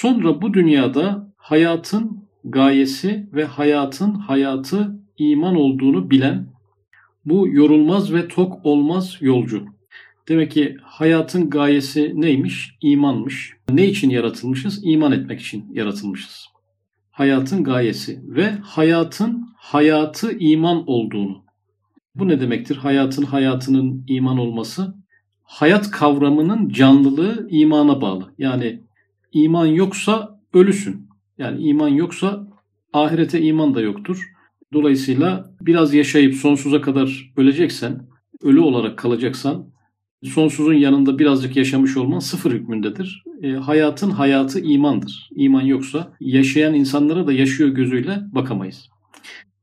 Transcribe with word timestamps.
Sonra 0.00 0.42
bu 0.42 0.54
dünyada 0.54 1.32
hayatın 1.36 2.24
gayesi 2.44 3.28
ve 3.32 3.44
hayatın 3.44 4.14
hayatı 4.14 4.96
iman 5.18 5.56
olduğunu 5.56 6.10
bilen 6.10 6.46
bu 7.24 7.48
yorulmaz 7.48 8.12
ve 8.12 8.28
tok 8.28 8.66
olmaz 8.66 9.16
yolcu. 9.20 9.64
Demek 10.28 10.50
ki 10.50 10.76
hayatın 10.82 11.50
gayesi 11.50 12.12
neymiş? 12.14 12.76
İmanmış. 12.82 13.52
Ne 13.70 13.86
için 13.86 14.10
yaratılmışız? 14.10 14.80
İman 14.82 15.12
etmek 15.12 15.40
için 15.40 15.66
yaratılmışız. 15.72 16.46
Hayatın 17.10 17.64
gayesi 17.64 18.20
ve 18.24 18.50
hayatın 18.50 19.48
hayatı 19.56 20.38
iman 20.38 20.84
olduğunu. 20.86 21.44
Bu 22.14 22.28
ne 22.28 22.40
demektir? 22.40 22.76
Hayatın 22.76 23.22
hayatının 23.22 24.04
iman 24.08 24.38
olması. 24.38 24.94
Hayat 25.42 25.90
kavramının 25.90 26.68
canlılığı 26.68 27.46
imana 27.50 28.00
bağlı. 28.00 28.34
Yani 28.38 28.89
iman 29.32 29.66
yoksa 29.66 30.40
ölüsün. 30.54 31.08
Yani 31.38 31.62
iman 31.62 31.88
yoksa 31.88 32.46
ahirete 32.92 33.40
iman 33.40 33.74
da 33.74 33.80
yoktur. 33.80 34.32
Dolayısıyla 34.72 35.54
biraz 35.60 35.94
yaşayıp 35.94 36.34
sonsuza 36.34 36.80
kadar 36.80 37.32
öleceksen, 37.36 38.06
ölü 38.42 38.60
olarak 38.60 38.98
kalacaksan, 38.98 39.66
sonsuzun 40.24 40.74
yanında 40.74 41.18
birazcık 41.18 41.56
yaşamış 41.56 41.96
olman 41.96 42.18
sıfır 42.18 42.52
hükmündedir. 42.52 43.24
E, 43.42 43.52
hayatın 43.52 44.10
hayatı 44.10 44.60
imandır. 44.60 45.28
İman 45.34 45.62
yoksa 45.62 46.12
yaşayan 46.20 46.74
insanlara 46.74 47.26
da 47.26 47.32
yaşıyor 47.32 47.70
gözüyle 47.70 48.18
bakamayız. 48.34 48.88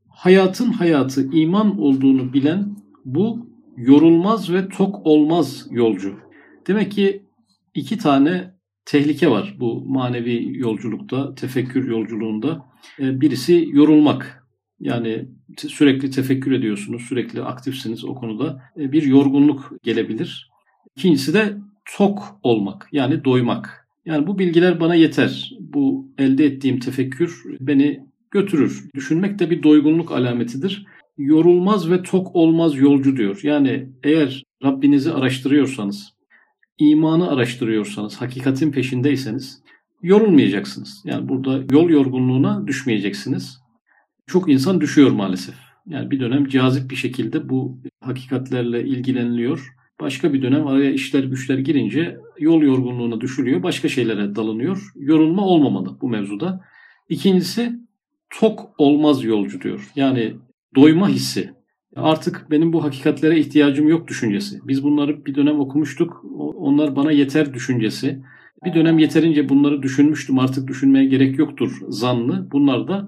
Hayatın 0.09 0.71
hayatı 0.71 1.29
iman 1.31 1.79
olduğunu 1.79 2.34
bilen 2.34 2.76
bu 3.05 3.48
yorulmaz 3.77 4.54
ve 4.54 4.70
tok 4.70 5.05
olmaz 5.05 5.68
yolcu. 5.71 6.15
Demek 6.68 6.91
ki 6.91 7.23
iki 7.73 7.98
tane 7.98 8.57
tehlike 8.88 9.30
var 9.30 9.55
bu 9.59 9.86
manevi 9.86 10.58
yolculukta, 10.58 11.35
tefekkür 11.35 11.90
yolculuğunda. 11.90 12.66
E, 12.99 13.21
birisi 13.21 13.68
yorulmak. 13.71 14.48
Yani 14.80 15.26
sürekli 15.57 16.12
tefekkür 16.12 16.52
ediyorsunuz, 16.52 17.02
sürekli 17.02 17.43
aktifsiniz 17.43 18.05
o 18.05 18.15
konuda. 18.15 18.62
E, 18.77 18.91
bir 18.91 19.04
yorgunluk 19.04 19.74
gelebilir. 19.84 20.49
İkincisi 20.96 21.34
de 21.34 21.58
tok 21.98 22.40
olmak, 22.43 22.88
yani 22.91 23.24
doymak. 23.24 23.88
Yani 24.05 24.27
bu 24.27 24.40
bilgiler 24.40 24.80
bana 24.80 24.96
yeter. 24.96 25.52
Bu 25.60 26.12
elde 26.18 26.46
ettiğim 26.46 26.80
tefekkür 26.80 27.43
beni 27.60 27.99
götürür. 28.32 28.90
Düşünmek 28.96 29.40
de 29.40 29.49
bir 29.49 29.63
doygunluk 29.63 30.12
alametidir. 30.12 30.85
Yorulmaz 31.18 31.91
ve 31.91 32.04
tok 32.04 32.35
olmaz 32.35 32.76
yolcu 32.77 33.18
diyor. 33.18 33.40
Yani 33.43 33.90
eğer 34.04 34.43
Rabbinizi 34.63 35.13
araştırıyorsanız, 35.13 36.13
imanı 36.80 37.30
araştırıyorsanız, 37.32 38.22
hakikatin 38.22 38.72
peşindeyseniz 38.72 39.64
yorulmayacaksınız. 40.02 41.02
Yani 41.06 41.30
burada 41.30 41.64
yol 41.72 41.90
yorgunluğuna 41.90 42.68
düşmeyeceksiniz. 42.68 43.62
Çok 44.28 44.50
insan 44.50 44.82
düşüyor 44.82 45.12
maalesef. 45.12 45.55
Yani 45.88 46.12
bir 46.12 46.20
dönem 46.20 46.48
cazip 46.48 46.92
bir 46.92 46.96
şekilde 46.96 47.50
bu 47.50 47.80
hakikatlerle 48.02 48.86
ilgileniliyor. 48.86 49.74
Başka 50.02 50.34
bir 50.34 50.42
dönem 50.42 50.68
araya 50.68 50.92
işler 50.92 51.24
güçler 51.24 51.58
girince 51.58 52.18
yol 52.40 52.62
yorgunluğuna 52.62 53.22
düşülüyor. 53.22 53.64
Başka 53.64 53.90
şeylere 53.90 54.36
dalınıyor. 54.36 54.92
Yorulma 54.96 55.42
olmamalı 55.42 55.98
bu 56.02 56.10
mevzuda. 56.10 56.62
İkincisi 57.10 57.80
tok 58.40 58.70
olmaz 58.78 59.24
yolcu 59.24 59.62
diyor. 59.62 59.92
Yani 59.96 60.36
doyma 60.76 61.10
hissi. 61.10 61.57
Artık 61.98 62.45
benim 62.51 62.73
bu 62.73 62.84
hakikatlere 62.84 63.40
ihtiyacım 63.40 63.87
yok 63.87 64.07
düşüncesi. 64.07 64.59
Biz 64.63 64.84
bunları 64.84 65.25
bir 65.25 65.35
dönem 65.35 65.59
okumuştuk. 65.59 66.25
Onlar 66.56 66.95
bana 66.95 67.12
yeter 67.12 67.53
düşüncesi. 67.53 68.23
Bir 68.66 68.73
dönem 68.73 69.00
yeterince 69.00 69.50
bunları 69.50 69.84
düşünmüştüm 69.84 70.40
artık 70.40 70.68
düşünmeye 70.68 71.06
gerek 71.06 71.40
yoktur 71.40 71.81
zanlı. 71.90 72.47
Bunlar 72.51 72.88
da 72.88 73.07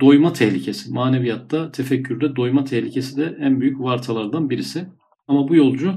doyma 0.00 0.32
tehlikesi. 0.32 0.92
Maneviyatta, 0.92 1.72
tefekkürde 1.72 2.36
doyma 2.36 2.64
tehlikesi 2.64 3.16
de 3.16 3.36
en 3.40 3.60
büyük 3.60 3.80
vartalardan 3.80 4.50
birisi. 4.50 4.86
Ama 5.28 5.48
bu 5.48 5.54
yolcu 5.56 5.94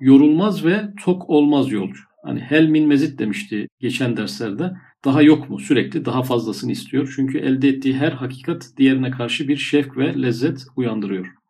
yorulmaz 0.00 0.64
ve 0.64 0.80
tok 1.04 1.30
olmaz 1.30 1.72
yolcu. 1.72 2.00
Hani 2.24 2.40
hel 2.40 2.68
min 2.68 2.88
mezit 2.88 3.18
demişti 3.18 3.68
geçen 3.80 4.16
derslerde. 4.16 4.72
Daha 5.04 5.22
yok 5.22 5.50
mu? 5.50 5.58
Sürekli 5.58 6.04
daha 6.04 6.22
fazlasını 6.22 6.72
istiyor. 6.72 7.12
Çünkü 7.16 7.38
elde 7.38 7.68
ettiği 7.68 7.96
her 7.96 8.12
hakikat 8.12 8.70
diğerine 8.76 9.10
karşı 9.10 9.48
bir 9.48 9.56
şevk 9.56 9.96
ve 9.96 10.22
lezzet 10.22 10.66
uyandırıyor. 10.76 11.43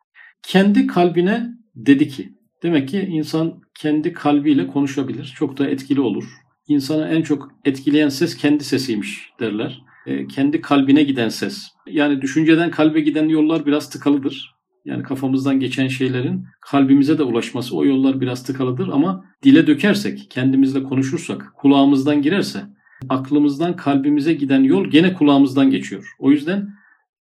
Kendi 0.47 0.87
kalbine 0.87 1.51
dedi 1.75 2.09
ki. 2.09 2.33
Demek 2.63 2.89
ki 2.89 3.01
insan 3.01 3.61
kendi 3.75 4.13
kalbiyle 4.13 4.67
konuşabilir. 4.67 5.33
Çok 5.37 5.59
da 5.59 5.69
etkili 5.69 6.01
olur. 6.01 6.25
İnsanı 6.69 7.09
en 7.09 7.23
çok 7.23 7.53
etkileyen 7.65 8.09
ses 8.09 8.37
kendi 8.37 8.65
sesiymiş 8.65 9.31
derler. 9.41 9.83
E, 10.07 10.27
kendi 10.27 10.61
kalbine 10.61 11.03
giden 11.03 11.29
ses. 11.29 11.67
Yani 11.87 12.23
düşünceden 12.23 12.71
kalbe 12.71 13.01
giden 13.01 13.29
yollar 13.29 13.67
biraz 13.67 13.91
tıkalıdır. 13.91 14.55
Yani 14.85 15.03
kafamızdan 15.03 15.61
geçen 15.61 15.89
şeylerin 15.89 16.45
kalbimize 16.61 17.19
de 17.19 17.23
ulaşması 17.23 17.77
o 17.77 17.85
yollar 17.85 18.21
biraz 18.21 18.45
tıkalıdır 18.45 18.89
ama 18.89 19.25
dile 19.43 19.67
dökersek, 19.67 20.27
kendimizle 20.31 20.83
konuşursak, 20.83 21.53
kulağımızdan 21.57 22.23
girerse 22.23 22.63
aklımızdan 23.09 23.77
kalbimize 23.77 24.35
giden 24.35 24.63
yol 24.63 24.85
gene 24.85 25.13
kulağımızdan 25.13 25.71
geçiyor. 25.71 26.15
O 26.19 26.31
yüzden 26.31 26.69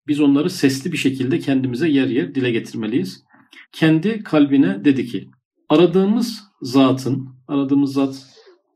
biz 0.07 0.21
onları 0.21 0.49
sesli 0.49 0.91
bir 0.91 0.97
şekilde 0.97 1.39
kendimize 1.39 1.89
yer 1.89 2.07
yer 2.07 2.35
dile 2.35 2.51
getirmeliyiz. 2.51 3.23
Kendi 3.71 4.23
kalbine 4.23 4.85
dedi 4.85 5.05
ki 5.05 5.29
aradığımız 5.69 6.43
zatın, 6.61 7.29
aradığımız 7.47 7.93
zat 7.93 8.25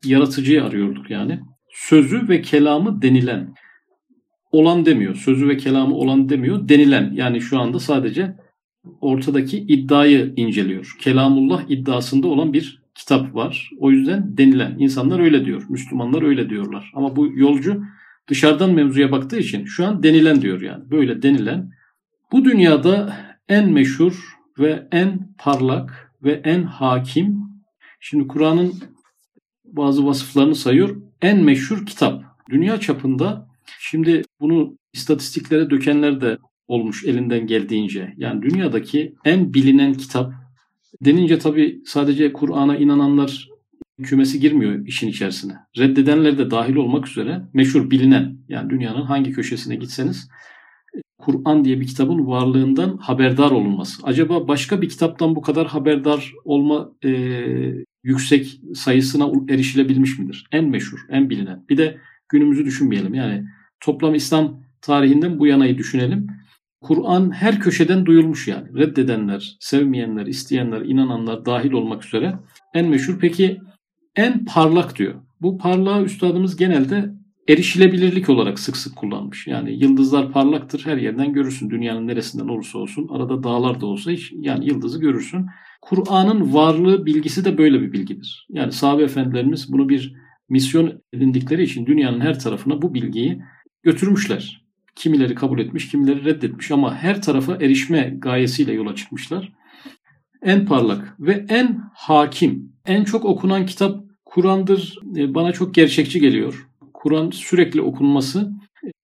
yaratıcıyı 0.04 0.64
arıyorduk 0.64 1.10
yani. 1.10 1.40
Sözü 1.70 2.28
ve 2.28 2.42
kelamı 2.42 3.02
denilen 3.02 3.54
olan 4.52 4.86
demiyor. 4.86 5.14
Sözü 5.14 5.48
ve 5.48 5.56
kelamı 5.56 5.94
olan 5.94 6.28
demiyor. 6.28 6.68
Denilen 6.68 7.12
yani 7.12 7.40
şu 7.40 7.58
anda 7.58 7.78
sadece 7.78 8.36
ortadaki 9.00 9.58
iddiayı 9.58 10.32
inceliyor. 10.36 10.96
Kelamullah 11.00 11.70
iddiasında 11.70 12.26
olan 12.26 12.52
bir 12.52 12.82
kitap 12.94 13.34
var. 13.34 13.70
O 13.78 13.90
yüzden 13.90 14.38
denilen. 14.38 14.76
insanlar 14.78 15.20
öyle 15.20 15.44
diyor. 15.44 15.62
Müslümanlar 15.68 16.22
öyle 16.22 16.50
diyorlar. 16.50 16.92
Ama 16.94 17.16
bu 17.16 17.26
yolcu 17.34 17.82
dışarıdan 18.28 18.74
mevzuya 18.74 19.12
baktığı 19.12 19.38
için 19.38 19.64
şu 19.64 19.86
an 19.86 20.02
denilen 20.02 20.42
diyor 20.42 20.60
yani. 20.60 20.90
Böyle 20.90 21.22
denilen. 21.22 21.70
Bu 22.32 22.44
dünyada 22.44 23.16
en 23.48 23.72
meşhur 23.72 24.36
ve 24.58 24.88
en 24.92 25.34
parlak 25.38 26.12
ve 26.22 26.40
en 26.44 26.62
hakim. 26.62 27.38
Şimdi 28.00 28.28
Kur'an'ın 28.28 28.74
bazı 29.64 30.06
vasıflarını 30.06 30.54
sayıyor. 30.54 31.02
En 31.22 31.44
meşhur 31.44 31.86
kitap. 31.86 32.22
Dünya 32.50 32.80
çapında 32.80 33.48
şimdi 33.80 34.22
bunu 34.40 34.78
istatistiklere 34.92 35.70
dökenler 35.70 36.20
de 36.20 36.38
olmuş 36.68 37.04
elinden 37.04 37.46
geldiğince. 37.46 38.14
Yani 38.16 38.42
dünyadaki 38.42 39.14
en 39.24 39.54
bilinen 39.54 39.94
kitap 39.94 40.32
denince 41.00 41.38
tabii 41.38 41.82
sadece 41.86 42.32
Kur'an'a 42.32 42.76
inananlar 42.76 43.48
kümesi 44.02 44.40
girmiyor 44.40 44.86
işin 44.86 45.08
içerisine. 45.08 45.52
Reddedenler 45.78 46.38
de 46.38 46.50
dahil 46.50 46.76
olmak 46.76 47.08
üzere 47.08 47.42
meşhur 47.54 47.90
bilinen 47.90 48.36
yani 48.48 48.70
dünyanın 48.70 49.02
hangi 49.02 49.32
köşesine 49.32 49.76
gitseniz 49.76 50.28
Kur'an 51.18 51.64
diye 51.64 51.80
bir 51.80 51.86
kitabın 51.86 52.26
varlığından 52.26 52.96
haberdar 52.96 53.50
olunması. 53.50 54.02
Acaba 54.02 54.48
başka 54.48 54.82
bir 54.82 54.88
kitaptan 54.88 55.36
bu 55.36 55.42
kadar 55.42 55.66
haberdar 55.66 56.32
olma 56.44 56.92
e, 57.04 57.10
yüksek 58.04 58.60
sayısına 58.74 59.30
erişilebilmiş 59.48 60.18
midir? 60.18 60.46
En 60.52 60.64
meşhur, 60.64 60.98
en 61.10 61.30
bilinen. 61.30 61.64
Bir 61.68 61.76
de 61.76 61.98
günümüzü 62.28 62.64
düşünmeyelim. 62.64 63.14
Yani 63.14 63.44
toplam 63.80 64.14
İslam 64.14 64.60
tarihinden 64.80 65.38
bu 65.38 65.46
yanayı 65.46 65.78
düşünelim. 65.78 66.26
Kur'an 66.80 67.30
her 67.30 67.60
köşeden 67.60 68.06
duyulmuş 68.06 68.48
yani. 68.48 68.78
Reddedenler, 68.78 69.56
sevmeyenler, 69.60 70.26
isteyenler, 70.26 70.80
inananlar 70.80 71.44
dahil 71.44 71.72
olmak 71.72 72.04
üzere 72.04 72.38
en 72.74 72.88
meşhur. 72.88 73.18
Peki 73.20 73.60
en 74.16 74.44
parlak 74.44 74.98
diyor. 74.98 75.14
Bu 75.40 75.58
parlağı 75.58 76.04
üstadımız 76.04 76.56
genelde 76.56 77.10
erişilebilirlik 77.48 78.28
olarak 78.28 78.58
sık 78.58 78.76
sık 78.76 78.96
kullanmış. 78.96 79.46
Yani 79.46 79.72
yıldızlar 79.84 80.32
parlaktır 80.32 80.86
her 80.86 80.96
yerden 80.96 81.32
görürsün. 81.32 81.70
Dünyanın 81.70 82.08
neresinden 82.08 82.48
olursa 82.48 82.78
olsun. 82.78 83.08
Arada 83.10 83.42
dağlar 83.42 83.80
da 83.80 83.86
olsa 83.86 84.10
hiç, 84.10 84.32
yani 84.32 84.66
yıldızı 84.66 85.00
görürsün. 85.00 85.46
Kur'an'ın 85.80 86.54
varlığı 86.54 87.06
bilgisi 87.06 87.44
de 87.44 87.58
böyle 87.58 87.80
bir 87.80 87.92
bilgidir. 87.92 88.46
Yani 88.50 88.72
sahabe 88.72 89.02
efendilerimiz 89.02 89.72
bunu 89.72 89.88
bir 89.88 90.14
misyon 90.48 91.02
edindikleri 91.12 91.62
için 91.62 91.86
dünyanın 91.86 92.20
her 92.20 92.40
tarafına 92.40 92.82
bu 92.82 92.94
bilgiyi 92.94 93.42
götürmüşler. 93.82 94.66
Kimileri 94.96 95.34
kabul 95.34 95.58
etmiş, 95.58 95.88
kimileri 95.88 96.24
reddetmiş 96.24 96.70
ama 96.70 96.94
her 96.94 97.22
tarafa 97.22 97.54
erişme 97.56 98.14
gayesiyle 98.18 98.72
yola 98.72 98.94
çıkmışlar. 98.94 99.52
En 100.42 100.66
parlak 100.66 101.16
ve 101.20 101.46
en 101.48 101.80
hakim, 101.94 102.72
en 102.86 103.04
çok 103.04 103.24
okunan 103.24 103.66
kitap 103.66 104.05
Kur'an'dır. 104.36 104.98
E, 105.16 105.34
bana 105.34 105.52
çok 105.52 105.74
gerçekçi 105.74 106.20
geliyor. 106.20 106.68
Kur'an 106.92 107.30
sürekli 107.30 107.82
okunması, 107.82 108.52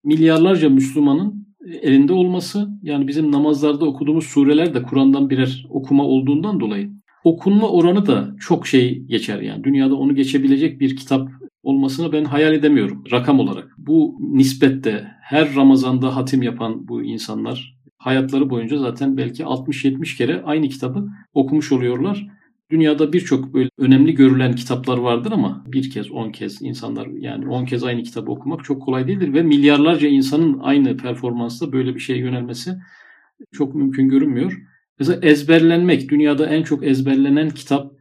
milyarlarca 0.03 0.69
Müslümanın 0.69 1.47
elinde 1.81 2.13
olması, 2.13 2.69
yani 2.83 3.07
bizim 3.07 3.31
namazlarda 3.31 3.85
okuduğumuz 3.85 4.25
sureler 4.25 4.73
de 4.73 4.83
Kur'an'dan 4.83 5.29
birer 5.29 5.65
okuma 5.69 6.03
olduğundan 6.03 6.59
dolayı 6.59 6.91
okunma 7.23 7.69
oranı 7.69 8.05
da 8.05 8.35
çok 8.39 8.67
şey 8.67 8.99
geçer 8.99 9.41
yani. 9.41 9.63
Dünyada 9.63 9.95
onu 9.95 10.15
geçebilecek 10.15 10.79
bir 10.79 10.95
kitap 10.95 11.29
olmasını 11.63 12.11
ben 12.11 12.23
hayal 12.23 12.53
edemiyorum 12.53 13.03
rakam 13.11 13.39
olarak. 13.39 13.75
bu 13.77 14.17
nispette 14.19 15.07
her 15.21 15.55
Ramazan'da 15.55 16.15
hatim 16.15 16.41
yapan 16.41 16.87
bu 16.87 17.03
insanlar 17.03 17.77
hayatları 17.97 18.49
boyunca 18.49 18.77
zaten 18.77 19.17
belki 19.17 19.43
60-70 19.43 20.17
kere 20.17 20.43
aynı 20.43 20.69
kitabı 20.69 21.07
okumuş 21.33 21.71
oluyorlar. 21.71 22.27
Dünyada 22.73 23.13
birçok 23.13 23.53
böyle 23.53 23.69
önemli 23.77 24.15
görülen 24.15 24.55
kitaplar 24.55 24.97
vardır 24.97 25.31
ama 25.31 25.63
bir 25.67 25.89
kez, 25.89 26.11
on 26.11 26.31
kez 26.31 26.61
insanlar 26.61 27.07
yani 27.07 27.47
on 27.47 27.65
kez 27.65 27.83
aynı 27.83 28.03
kitabı 28.03 28.31
okumak 28.31 28.63
çok 28.63 28.81
kolay 28.81 29.07
değildir 29.07 29.33
ve 29.33 29.43
milyarlarca 29.43 30.07
insanın 30.07 30.59
aynı 30.59 30.97
performansla 30.97 31.71
böyle 31.71 31.95
bir 31.95 31.99
şeye 31.99 32.19
yönelmesi 32.19 32.71
çok 33.51 33.75
mümkün 33.75 34.09
görünmüyor. 34.09 34.61
Mesela 34.99 35.19
ezberlenmek, 35.21 36.09
dünyada 36.09 36.45
en 36.47 36.63
çok 36.63 36.83
ezberlenen 36.83 37.49
kitap 37.49 37.91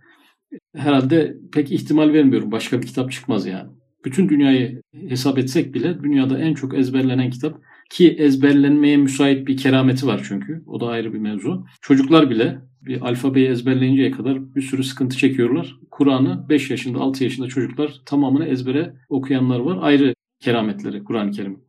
herhalde 0.77 1.37
pek 1.53 1.73
ihtimal 1.73 2.13
vermiyorum. 2.13 2.53
Başka 2.53 2.83
bir 2.83 2.87
kitap 2.87 3.13
çıkmaz 3.13 3.47
yani. 3.47 3.71
Bütün 4.05 4.29
dünyayı 4.29 4.83
hesap 5.09 5.39
etsek 5.39 5.75
bile 5.75 6.03
dünyada 6.03 6.39
en 6.39 6.55
çok 6.55 6.75
ezberlenen 6.75 7.31
kitap 7.31 7.61
ki 7.91 8.11
ezberlenmeye 8.11 8.97
müsait 8.97 9.47
bir 9.47 9.57
kerameti 9.57 10.07
var 10.07 10.21
çünkü. 10.29 10.63
O 10.67 10.81
da 10.81 10.87
ayrı 10.87 11.13
bir 11.13 11.19
mevzu. 11.19 11.67
Çocuklar 11.81 12.31
bile 12.31 12.59
bir 12.87 13.01
alfabeyi 13.01 13.49
ezberleyinceye 13.49 14.11
kadar 14.11 14.55
bir 14.55 14.63
sürü 14.63 14.85
sıkıntı 14.85 15.17
çekiyorlar. 15.17 15.77
Kur'an'ı 15.91 16.49
5 16.49 16.71
yaşında 16.71 16.99
6 16.99 17.25
yaşında 17.25 17.47
çocuklar 17.47 18.01
tamamını 18.07 18.45
ezbere 18.45 18.95
okuyanlar 19.09 19.61
var. 19.61 19.79
Ayrı 19.81 20.15
kerametleri 20.41 21.05
Kur'an-ı 21.05 21.31
Kerim. 21.31 21.61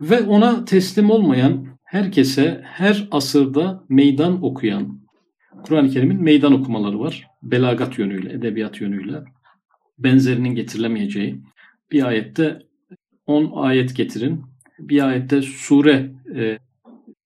Ve 0.00 0.20
ona 0.20 0.64
teslim 0.64 1.10
olmayan 1.10 1.66
herkese 1.84 2.60
her 2.64 3.08
asırda 3.10 3.84
meydan 3.88 4.44
okuyan 4.44 5.00
Kur'an-ı 5.62 5.90
Kerim'in 5.90 6.22
meydan 6.22 6.52
okumaları 6.52 7.00
var. 7.00 7.26
Belagat 7.42 7.98
yönüyle, 7.98 8.32
edebiyat 8.32 8.80
yönüyle. 8.80 9.24
Benzerinin 9.98 10.54
getirilemeyeceği. 10.54 11.40
Bir 11.92 12.06
ayette 12.06 12.58
10 13.26 13.50
ayet 13.54 13.96
getirin. 13.96 14.42
Bir 14.78 15.08
ayette 15.08 15.42
sure 15.42 16.12
e, 16.36 16.58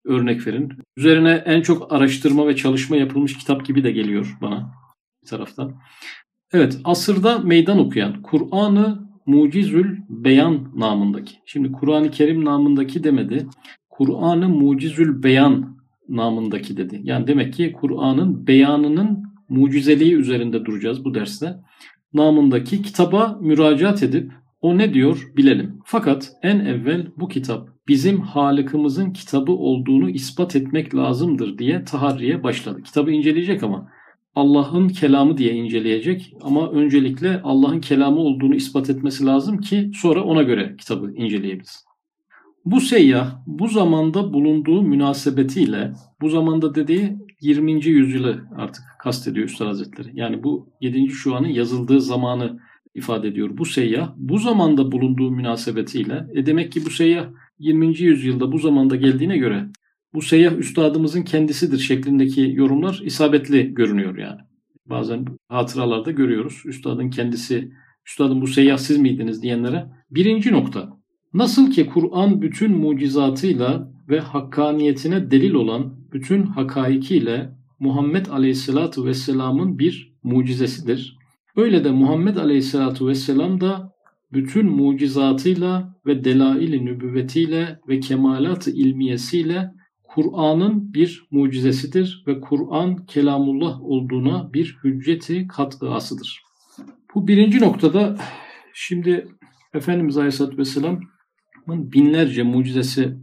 örnek 0.05 0.47
verin. 0.47 0.73
Üzerine 0.97 1.43
en 1.47 1.63
çok 1.63 1.93
araştırma 1.93 2.47
ve 2.47 2.57
çalışma 2.57 2.97
yapılmış 2.97 3.39
kitap 3.39 3.67
gibi 3.67 3.85
de 3.85 3.91
geliyor 3.93 4.37
bana 4.41 4.75
bir 5.23 5.29
taraftan. 5.29 5.75
Evet, 6.53 6.79
asırda 6.85 7.39
meydan 7.39 7.79
okuyan, 7.79 8.23
Kur'an'ı 8.23 9.05
Mucizül 9.27 9.99
Beyan 10.09 10.73
namındaki. 10.77 11.37
Şimdi 11.47 11.73
Kur'an-ı 11.73 12.11
Kerim 12.11 12.45
namındaki 12.45 13.05
demedi. 13.05 13.47
Kur'an'ı 13.91 14.49
Mucizül 14.49 15.23
Beyan 15.23 15.79
namındaki 16.09 16.77
dedi. 16.77 17.01
Yani 17.03 17.27
demek 17.27 17.55
ki 17.55 17.73
Kur'an'ın 17.73 18.47
beyanının 18.47 19.25
mucizeliği 19.49 20.15
üzerinde 20.15 20.65
duracağız 20.65 21.05
bu 21.05 21.15
derste. 21.15 21.57
Namındaki 22.15 22.83
kitaba 22.83 23.39
müracaat 23.41 24.03
edip 24.03 24.33
o 24.61 24.79
ne 24.79 24.95
diyor 24.95 25.33
bilelim. 25.37 25.81
Fakat 25.85 26.33
en 26.43 26.59
evvel 26.59 27.07
bu 27.17 27.29
kitap 27.29 27.74
bizim 27.89 28.21
Halık'ımızın 28.21 29.11
kitabı 29.11 29.53
olduğunu 29.53 30.11
ispat 30.11 30.57
etmek 30.57 30.95
lazımdır 30.95 31.59
diye 31.59 31.85
taharriye 31.85 32.43
başladı. 32.43 32.83
Kitabı 32.83 33.11
inceleyecek 33.11 33.63
ama 33.63 33.91
Allah'ın 34.35 34.89
kelamı 34.89 35.39
diye 35.39 35.53
inceleyecek 35.53 36.35
ama 36.41 36.71
öncelikle 36.71 37.41
Allah'ın 37.43 37.81
kelamı 37.81 38.21
olduğunu 38.21 38.55
ispat 38.55 38.91
etmesi 38.91 39.27
lazım 39.27 39.59
ki 39.59 39.91
sonra 39.95 40.25
ona 40.25 40.43
göre 40.43 40.77
kitabı 40.79 41.13
inceleyebiliriz. 41.17 41.85
Bu 42.65 42.81
seyyah 42.81 43.37
bu 43.47 43.69
zamanda 43.69 44.33
bulunduğu 44.33 44.83
münasebetiyle 44.83 45.93
bu 46.21 46.29
zamanda 46.29 46.75
dediği 46.75 47.17
20. 47.41 47.87
yüzyılı 47.87 48.45
artık 48.57 48.85
kastediyor 48.99 49.49
Üstad 49.49 49.67
Hazretleri. 49.67 50.09
Yani 50.15 50.43
bu 50.43 50.69
7. 50.81 51.09
şuanın 51.09 51.49
yazıldığı 51.49 52.01
zamanı 52.01 52.61
ifade 52.95 53.29
ediyor. 53.29 53.59
Bu 53.59 53.65
seyyah 53.65 54.13
bu 54.17 54.39
zamanda 54.39 54.93
bulunduğu 54.93 55.31
münasebetiyle 55.31 56.27
e 56.35 56.47
demek 56.47 56.73
ki 56.73 56.87
bu 56.87 56.91
seyyah 56.91 57.27
20. 57.59 58.01
yüzyılda 58.01 58.53
bu 58.53 58.59
zamanda 58.59 58.97
geldiğine 58.97 59.39
göre 59.39 59.67
bu 60.15 60.23
seyyah 60.23 60.59
üstadımızın 60.59 61.23
kendisidir 61.23 61.79
şeklindeki 61.79 62.53
yorumlar 62.55 63.01
isabetli 63.05 63.75
görünüyor 63.75 64.19
yani. 64.19 64.41
Bazen 64.87 65.27
hatıralarda 65.49 66.11
görüyoruz. 66.11 66.63
Üstadın 66.67 67.11
kendisi, 67.11 67.73
üstadım 68.07 68.41
bu 68.41 68.47
seyyah 68.47 68.79
siz 68.79 68.99
miydiniz 68.99 69.43
diyenlere. 69.43 69.87
Birinci 70.11 70.53
nokta. 70.53 70.89
Nasıl 71.35 71.71
ki 71.71 71.87
Kur'an 71.87 72.43
bütün 72.43 72.77
mucizatıyla 72.77 73.93
ve 74.09 74.21
hakkaniyetine 74.21 75.31
delil 75.31 75.55
olan 75.55 75.97
bütün 76.13 76.43
hakaikiyle 76.43 77.51
Muhammed 77.79 78.27
Aleyhisselatü 78.27 79.05
Vesselam'ın 79.05 79.79
bir 79.79 80.15
mucizesidir. 80.23 81.19
Öyle 81.57 81.85
de 81.85 81.91
Muhammed 81.91 82.37
Aleyhisselatü 82.37 83.07
Vesselam 83.07 83.61
da 83.61 83.94
bütün 84.35 84.67
mucizatıyla 84.67 85.95
ve 86.07 86.25
delail-i 86.25 86.85
nübüvvetiyle 86.85 87.81
ve 87.89 88.01
kemalat-ı 88.01 88.71
ilmiyesiyle 88.71 89.71
Kur'an'ın 90.03 90.95
bir 90.95 91.27
mucizesidir 91.31 92.25
ve 92.27 92.41
Kur'an 92.41 93.07
kelamullah 93.07 93.83
olduğuna 93.83 94.53
bir 94.53 94.79
hücceti 94.85 95.49
katıasıdır. 95.49 96.43
Bu 97.15 97.29
birinci 97.29 97.61
noktada 97.61 98.17
şimdi 98.73 99.29
Efendimiz 99.75 100.17
Aleyhisselatü 100.17 100.59
Vesselam'ın 100.59 101.93
binlerce 101.93 102.43
mucizesi 102.43 103.17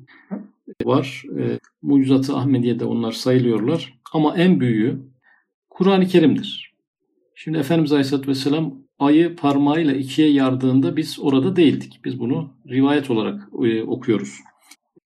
var. 0.83 1.23
E, 1.39 1.59
Mucizatı 1.81 2.35
Ahmediye'de 2.35 2.85
onlar 2.85 3.11
sayılıyorlar. 3.11 3.93
Ama 4.13 4.37
en 4.37 4.59
büyüğü 4.59 5.01
Kur'an-ı 5.69 6.07
Kerim'dir. 6.07 6.73
Şimdi 7.35 7.57
Efendimiz 7.57 7.91
Aleyhisselatü 7.91 8.27
Vesselam 8.27 8.81
ayı 9.01 9.35
parmağıyla 9.35 9.93
ikiye 9.93 10.31
yardığında 10.31 10.97
biz 10.97 11.19
orada 11.19 11.55
değildik. 11.55 11.99
Biz 12.05 12.19
bunu 12.19 12.53
rivayet 12.69 13.11
olarak 13.11 13.49
e, 13.63 13.83
okuyoruz. 13.83 14.39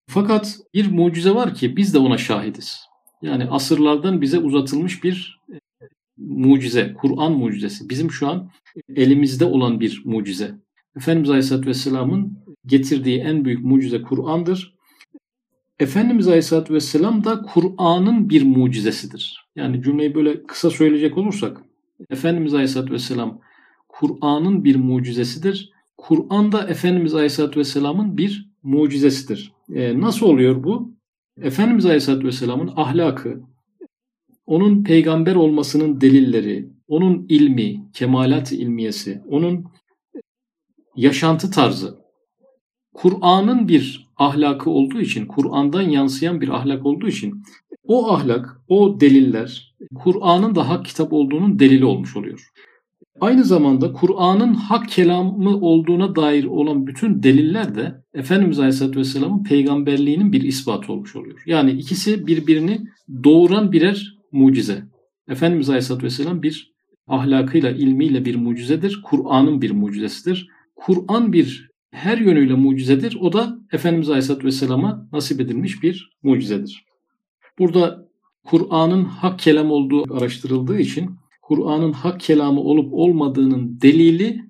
Fakat 0.07 0.57
bir 0.73 0.91
mucize 0.91 1.35
var 1.35 1.53
ki 1.53 1.77
biz 1.77 1.93
de 1.93 1.97
ona 1.97 2.17
şahidiz. 2.17 2.79
Yani 3.21 3.45
asırlardan 3.45 4.21
bize 4.21 4.39
uzatılmış 4.39 5.03
bir 5.03 5.41
e, 5.53 5.55
mucize, 6.17 6.93
Kur'an 6.93 7.31
mucizesi. 7.31 7.89
Bizim 7.89 8.11
şu 8.11 8.27
an 8.27 8.51
elimizde 8.95 9.45
olan 9.45 9.79
bir 9.79 10.01
mucize. 10.05 10.55
Efendimiz 10.97 11.29
Aleyhisselatü 11.29 11.67
Vesselam'ın 11.67 12.39
getirdiği 12.65 13.19
en 13.19 13.45
büyük 13.45 13.65
mucize 13.65 14.01
Kur'an'dır. 14.01 14.75
Efendimiz 15.79 16.27
Aleyhisselatü 16.27 16.73
Vesselam 16.73 17.23
da 17.23 17.41
Kur'an'ın 17.41 18.29
bir 18.29 18.43
mucizesidir. 18.43 19.45
Yani 19.55 19.81
cümleyi 19.81 20.15
böyle 20.15 20.43
kısa 20.43 20.69
söyleyecek 20.69 21.17
olursak 21.17 21.61
Efendimiz 22.09 22.53
Aleyhisselatü 22.53 22.93
Vesselam 22.93 23.41
Kur'an'ın 23.99 24.63
bir 24.63 24.75
mucizesidir. 24.75 25.71
Kur'an 25.97 26.51
da 26.51 26.67
Efendimiz 26.67 27.15
Aleyhisselatü 27.15 27.59
Vesselam'ın 27.59 28.17
bir 28.17 28.49
mucizesidir. 28.63 29.53
E, 29.73 30.01
nasıl 30.01 30.25
oluyor 30.25 30.63
bu? 30.63 30.95
Efendimiz 31.41 31.85
Aleyhisselatü 31.85 32.27
Vesselam'ın 32.27 32.73
ahlakı, 32.75 33.41
onun 34.45 34.83
peygamber 34.83 35.35
olmasının 35.35 36.01
delilleri, 36.01 36.69
onun 36.87 37.25
ilmi, 37.29 37.91
kemalat 37.93 38.51
ilmiyesi, 38.51 39.21
onun 39.29 39.65
yaşantı 40.95 41.51
tarzı, 41.51 41.97
Kur'an'ın 42.93 43.67
bir 43.67 44.07
ahlakı 44.17 44.69
olduğu 44.69 45.01
için, 45.01 45.25
Kur'an'dan 45.25 45.81
yansıyan 45.81 46.41
bir 46.41 46.49
ahlak 46.49 46.85
olduğu 46.85 47.07
için 47.07 47.43
o 47.87 48.11
ahlak, 48.11 48.61
o 48.67 48.99
deliller 48.99 49.75
Kur'an'ın 49.95 50.55
da 50.55 50.69
hak 50.69 50.85
kitap 50.85 51.13
olduğunun 51.13 51.59
delili 51.59 51.85
olmuş 51.85 52.17
oluyor. 52.17 52.51
Aynı 53.19 53.43
zamanda 53.43 53.93
Kur'an'ın 53.93 54.53
hak 54.53 54.89
kelamı 54.89 55.57
olduğuna 55.57 56.15
dair 56.15 56.43
olan 56.43 56.87
bütün 56.87 57.23
deliller 57.23 57.75
de 57.75 58.03
Efendimiz 58.13 58.59
Aleyhisselatü 58.59 58.99
Vesselam'ın 58.99 59.43
peygamberliğinin 59.43 60.33
bir 60.33 60.41
ispatı 60.41 60.93
olmuş 60.93 61.15
oluyor. 61.15 61.43
Yani 61.45 61.71
ikisi 61.71 62.27
birbirini 62.27 62.81
doğuran 63.23 63.71
birer 63.71 64.17
mucize. 64.31 64.83
Efendimiz 65.29 65.69
Aleyhisselatü 65.69 66.05
Vesselam 66.05 66.43
bir 66.43 66.73
ahlakıyla, 67.07 67.71
ilmiyle 67.71 68.25
bir 68.25 68.35
mucizedir. 68.35 69.01
Kur'an'ın 69.03 69.61
bir 69.61 69.71
mucizesidir. 69.71 70.49
Kur'an 70.75 71.33
bir 71.33 71.69
her 71.91 72.17
yönüyle 72.17 72.53
mucizedir. 72.53 73.17
O 73.21 73.33
da 73.33 73.57
Efendimiz 73.71 74.09
Aleyhisselatü 74.09 74.47
Vesselam'a 74.47 75.07
nasip 75.11 75.41
edilmiş 75.41 75.83
bir 75.83 76.11
mucizedir. 76.23 76.85
Burada 77.59 78.05
Kur'an'ın 78.45 79.03
hak 79.03 79.39
kelam 79.39 79.71
olduğu 79.71 80.15
araştırıldığı 80.17 80.79
için 80.79 81.09
Kur'an'ın 81.47 81.91
hak 81.91 82.19
kelamı 82.19 82.59
olup 82.59 82.93
olmadığının 82.93 83.81
delili 83.81 84.41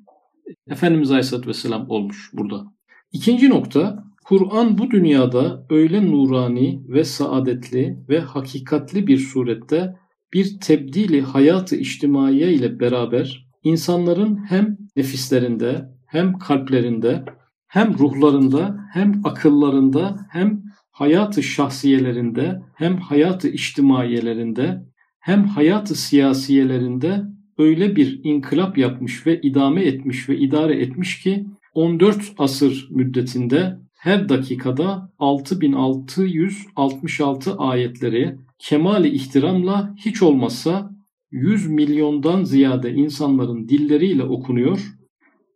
Efendimiz 0.68 1.12
Aleyhisselatü 1.12 1.50
Vesselam 1.50 1.90
olmuş 1.90 2.32
burada. 2.34 2.64
İkinci 3.12 3.50
nokta, 3.50 4.04
Kur'an 4.25 4.78
bu 4.78 4.92
dünyada 4.92 5.66
öyle 5.70 6.12
nurani 6.12 6.84
ve 6.88 7.04
saadetli 7.04 8.00
ve 8.10 8.20
hakikatli 8.20 9.08
bir 9.08 9.18
surette 9.18 9.96
bir 10.34 10.60
tebdili 10.60 11.22
hayatı 11.22 11.75
içtimaiye 11.75 12.54
ile 12.54 12.80
beraber 12.80 13.48
insanların 13.64 14.40
hem 14.50 14.78
nefislerinde 14.96 15.90
hem 16.06 16.38
kalplerinde 16.40 17.25
hem 17.68 17.98
ruhlarında 18.00 18.78
hem 18.94 19.22
akıllarında 19.24 20.28
hem 20.30 20.64
hayatı 20.92 21.44
şahsiyelerinde 21.44 22.62
hem 22.75 22.98
hayatı 22.98 23.48
içtimaiyelerinde 23.48 24.86
hem 25.25 25.44
hayatı 25.44 25.96
siyasiyelerinde 25.96 27.24
öyle 27.58 27.96
bir 27.96 28.22
inkılap 28.24 28.77
yapmış 28.77 29.27
ve 29.27 29.41
idame 29.41 29.82
etmiş 29.82 30.29
ve 30.29 30.38
idare 30.38 30.82
etmiş 30.82 31.20
ki 31.20 31.46
14 31.74 32.34
asır 32.38 32.88
müddetinde 32.91 33.79
her 33.94 34.29
dakikada 34.29 35.12
6666 35.20 37.58
ayetleri 37.58 38.36
kemali 38.60 39.10
ihtiramla 39.10 39.96
hiç 39.98 40.22
olmazsa 40.22 40.91
100 41.32 41.67
milyondan 41.67 42.44
ziyade 42.44 42.94
insanların 42.94 43.70
dilleriyle 43.70 44.24
okunuyor. 44.24 44.79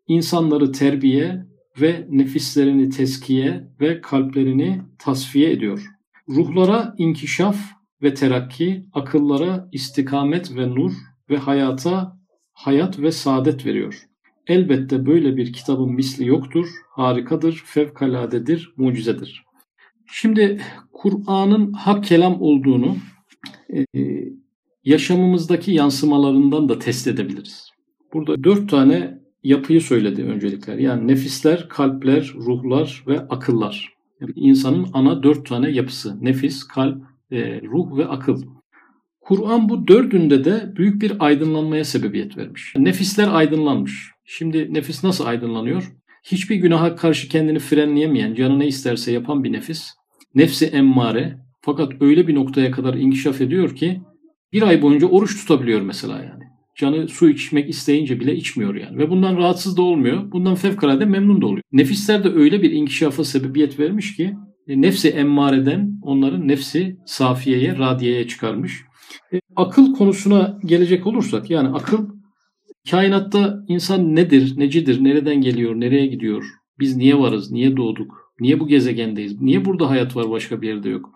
İnsanları 0.08 0.72
terbiye 0.72 1.46
ve 1.82 2.08
nefislerini 2.10 2.90
teskiye 2.90 3.68
ve 3.82 4.02
kalplerini 4.02 4.82
tasfiye 5.00 5.52
ediyor. 5.52 5.86
Ruhlara 6.30 6.96
inkişaf 6.98 7.79
ve 8.04 8.14
terakki, 8.14 8.86
akıllara 8.94 9.70
istikamet 9.72 10.56
ve 10.56 10.70
nur 10.70 10.92
ve 11.30 11.38
hayata 11.38 12.18
hayat 12.54 13.00
ve 13.00 13.12
saadet 13.12 13.66
veriyor. 13.66 14.06
Elbette 14.48 15.06
böyle 15.06 15.38
bir 15.38 15.54
kitabın 15.54 15.94
misli 15.94 16.28
yoktur, 16.28 16.68
harikadır, 16.90 17.64
fevkaladedir, 17.66 18.74
mucizedir. 18.78 19.44
Şimdi 20.12 20.62
Kur'an'ın 20.92 21.74
hak 21.74 22.04
kelam 22.04 22.42
olduğunu 22.42 22.96
e, 23.74 23.86
yaşamımızdaki 24.84 25.72
yansımalarından 25.72 26.70
da 26.70 26.80
test 26.80 27.08
edebiliriz. 27.08 27.70
Burada 28.14 28.44
dört 28.44 28.70
tane 28.70 29.20
yapıyı 29.44 29.82
söyledi 29.82 30.24
öncelikler. 30.24 30.78
Yani 30.78 31.08
nefisler, 31.08 31.70
kalpler, 31.70 32.34
ruhlar 32.36 33.04
ve 33.08 33.20
akıllar. 33.20 33.94
Yani 34.22 34.34
insanın 34.36 34.88
ana 34.94 35.24
dört 35.24 35.46
tane 35.46 35.70
yapısı. 35.70 36.26
Nefis, 36.26 36.64
kalp, 36.64 37.04
e, 37.32 37.62
ruh 37.62 37.98
ve 37.98 38.06
akıl. 38.06 38.44
Kur'an 39.22 39.70
bu 39.70 39.88
dördünde 39.88 40.46
de 40.46 40.74
büyük 40.76 41.02
bir 41.02 41.14
aydınlanmaya 41.20 41.84
sebebiyet 41.84 42.38
vermiş. 42.38 42.74
Nefisler 42.78 43.28
aydınlanmış. 43.28 44.12
Şimdi 44.26 44.74
nefis 44.74 45.04
nasıl 45.04 45.26
aydınlanıyor? 45.26 45.92
Hiçbir 46.24 46.56
günaha 46.56 46.96
karşı 46.96 47.30
kendini 47.30 47.60
frenleyemeyen, 47.60 48.34
canı 48.34 48.60
ne 48.60 48.68
isterse 48.68 49.12
yapan 49.12 49.44
bir 49.44 49.54
nefis. 49.54 49.90
Nefsi 50.36 50.66
emmare. 50.66 51.38
Fakat 51.62 51.94
öyle 52.02 52.28
bir 52.28 52.36
noktaya 52.36 52.72
kadar 52.72 52.94
inkişaf 52.94 53.42
ediyor 53.42 53.76
ki 53.76 54.02
bir 54.54 54.62
ay 54.62 54.82
boyunca 54.82 55.08
oruç 55.08 55.42
tutabiliyor 55.42 55.82
mesela 55.82 56.18
yani. 56.18 56.44
Canı 56.76 57.08
su 57.08 57.30
içmek 57.30 57.70
isteyince 57.70 58.20
bile 58.20 58.36
içmiyor 58.36 58.76
yani. 58.76 58.98
Ve 58.98 59.10
bundan 59.10 59.38
rahatsız 59.38 59.78
da 59.78 59.82
olmuyor. 59.82 60.32
Bundan 60.32 60.56
fevkalade 60.56 61.06
memnun 61.06 61.42
da 61.42 61.46
oluyor. 61.46 61.64
Nefisler 61.72 62.24
de 62.24 62.30
öyle 62.30 62.62
bir 62.62 62.72
inkişafa 62.72 63.24
sebebiyet 63.24 63.80
vermiş 63.80 64.16
ki 64.16 64.36
nefsi 64.70 65.10
emmareden 65.10 66.00
onların 66.02 66.48
nefsi 66.48 66.98
safiyeye, 67.06 67.78
radiyeye 67.78 68.28
çıkarmış. 68.28 68.82
E, 69.34 69.42
akıl 69.56 69.94
konusuna 69.94 70.60
gelecek 70.66 71.08
olursak 71.08 71.50
yani 71.50 71.68
akıl 71.68 72.10
kainatta 72.92 73.64
insan 73.68 74.16
nedir, 74.16 74.54
necidir, 74.58 75.04
nereden 75.04 75.42
geliyor, 75.42 75.76
nereye 75.76 76.08
gidiyor, 76.08 76.46
biz 76.80 76.96
niye 76.96 77.20
varız, 77.20 77.52
niye 77.52 77.78
doğduk, 77.78 78.34
niye 78.40 78.60
bu 78.60 78.68
gezegendeyiz, 78.68 79.42
niye 79.42 79.66
burada 79.66 79.90
hayat 79.90 80.16
var 80.16 80.30
başka 80.30 80.62
bir 80.62 80.68
yerde 80.68 80.90
yok. 80.90 81.14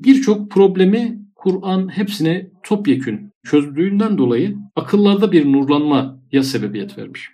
Birçok 0.00 0.50
problemi 0.50 1.18
Kur'an 1.34 1.88
hepsine 1.96 2.50
topyekün 2.62 3.32
çözdüğünden 3.44 4.18
dolayı 4.18 4.56
akıllarda 4.76 5.32
bir 5.32 5.52
nurlanmaya 5.52 6.42
sebebiyet 6.42 6.98
vermiş. 6.98 7.30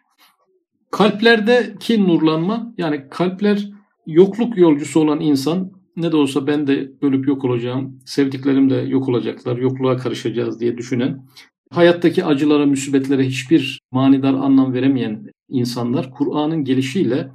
Kalplerdeki 0.91 2.05
nurlanma 2.05 2.75
yani 2.79 3.05
kalpler 3.11 3.74
yokluk 4.07 4.59
yolcusu 4.59 5.01
olan 5.01 5.21
insan 5.21 5.71
ne 5.97 6.13
de 6.13 6.17
olsa 6.17 6.47
ben 6.47 6.67
de 6.67 6.93
ölüp 7.03 7.29
yok 7.29 7.45
olacağım, 7.45 8.01
sevdiklerim 8.07 8.71
de 8.71 8.75
yok 8.75 9.09
olacaklar, 9.09 9.57
yokluğa 9.57 9.97
karışacağız 9.97 10.61
diye 10.61 10.79
düşünen, 10.79 11.27
hayattaki 11.71 12.25
acılara, 12.25 12.67
musibetlere 12.67 13.27
hiçbir 13.27 13.81
manidar 13.93 14.35
anlam 14.35 14.73
veremeyen 14.73 15.27
insanlar 15.49 16.11
Kur'an'ın 16.11 16.65
gelişiyle 16.65 17.31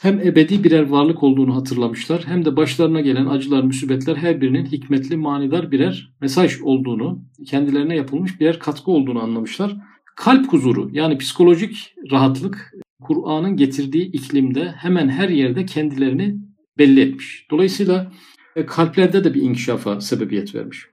hem 0.00 0.20
ebedi 0.20 0.64
birer 0.64 0.88
varlık 0.88 1.22
olduğunu 1.22 1.56
hatırlamışlar 1.56 2.22
hem 2.26 2.44
de 2.44 2.56
başlarına 2.56 3.00
gelen 3.00 3.26
acılar, 3.26 3.62
musibetler 3.62 4.16
her 4.16 4.40
birinin 4.40 4.66
hikmetli, 4.66 5.16
manidar 5.16 5.70
birer 5.70 6.12
mesaj 6.20 6.60
olduğunu, 6.60 7.22
kendilerine 7.46 7.96
yapılmış 7.96 8.40
birer 8.40 8.58
katkı 8.58 8.90
olduğunu 8.90 9.22
anlamışlar. 9.22 9.76
Kalp 10.16 10.52
huzuru 10.52 10.90
yani 10.92 11.18
psikolojik 11.18 11.94
rahatlık 12.10 12.72
Kur'an'ın 13.02 13.56
getirdiği 13.56 14.04
iklimde 14.04 14.68
hemen 14.68 15.08
her 15.08 15.28
yerde 15.28 15.66
kendilerini 15.66 16.36
belli 16.78 17.00
etmiş. 17.00 17.46
Dolayısıyla 17.50 18.12
e, 18.56 18.66
kalplerde 18.66 19.24
de 19.24 19.34
bir 19.34 19.42
inkişafa 19.42 20.00
sebebiyet 20.00 20.54
vermiş. 20.54 20.86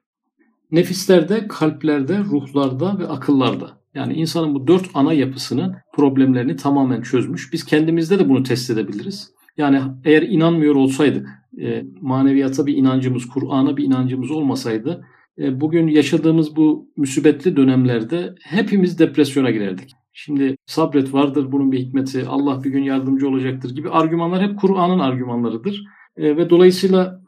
Nefislerde, 0.72 1.48
kalplerde, 1.48 2.20
ruhlarda 2.20 3.00
ve 3.00 3.08
akıllarda. 3.08 3.80
Yani 3.94 4.14
insanın 4.14 4.56
bu 4.56 4.68
dört 4.68 4.90
ana 4.94 5.14
yapısının 5.14 5.76
problemlerini 5.94 6.56
tamamen 6.56 7.02
çözmüş. 7.02 7.54
Biz 7.54 7.66
kendimizde 7.66 8.20
de 8.20 8.30
bunu 8.30 8.44
test 8.44 8.70
edebiliriz. 8.70 9.32
Yani 9.58 9.82
eğer 10.06 10.22
inanmıyor 10.22 10.76
olsaydık, 10.76 11.28
e, 11.62 11.86
maneviyata 12.02 12.66
bir 12.66 12.78
inancımız, 12.78 13.26
Kur'an'a 13.28 13.78
bir 13.78 13.84
inancımız 13.84 14.32
olmasaydı, 14.32 15.06
e, 15.40 15.62
bugün 15.62 15.88
yaşadığımız 15.88 16.56
bu 16.56 16.92
müsibetli 16.98 17.56
dönemlerde 17.56 18.36
hepimiz 18.44 19.00
depresyona 19.00 19.52
girerdik. 19.52 19.92
Şimdi 20.14 20.56
sabret 20.66 21.14
vardır 21.14 21.52
bunun 21.52 21.72
bir 21.72 21.80
hikmeti, 21.80 22.26
Allah 22.28 22.64
bir 22.64 22.70
gün 22.70 22.84
yardımcı 22.84 23.30
olacaktır 23.30 23.76
gibi 23.76 23.90
argümanlar 23.90 24.42
hep 24.42 24.60
Kur'an'ın 24.60 25.00
argümanlarıdır. 25.00 25.84
E, 26.18 26.38
ve 26.38 26.50
dolayısıyla 26.50 27.22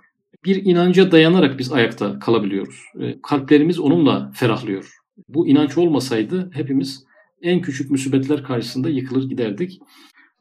bir 0.45 0.65
inanca 0.65 1.11
dayanarak 1.11 1.59
biz 1.59 1.71
ayakta 1.71 2.19
kalabiliyoruz. 2.19 2.83
E, 3.00 3.21
kalplerimiz 3.21 3.79
onunla 3.79 4.31
ferahlıyor. 4.35 4.95
Bu 5.27 5.47
inanç 5.47 5.77
olmasaydı 5.77 6.50
hepimiz 6.53 7.03
en 7.41 7.61
küçük 7.61 7.91
musibetler 7.91 8.43
karşısında 8.43 8.89
yıkılır 8.89 9.29
giderdik. 9.29 9.79